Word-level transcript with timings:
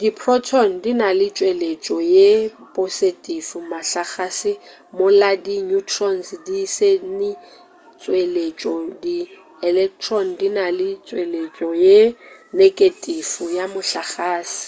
diprotone 0.00 0.74
di 0.84 0.90
na 1.00 1.08
le 1.18 1.26
tšweletšo 1.36 1.96
ye 2.14 2.28
posetifi 2.74 3.56
mohlagase 3.70 4.52
mola 4.98 5.30
di 5.44 5.56
neutrons 5.70 6.26
di 6.46 6.58
se 6.76 6.90
ne 7.18 7.30
tšweletšo 8.00 8.72
di 9.02 9.16
electron 9.68 10.26
di 10.38 10.46
na 10.56 10.66
le 10.78 10.88
tšweletšo 11.06 11.68
ye 11.84 11.98
negetifi 12.58 13.44
ya 13.56 13.64
mohlagase 13.74 14.64